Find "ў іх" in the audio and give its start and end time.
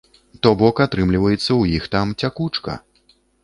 1.43-1.83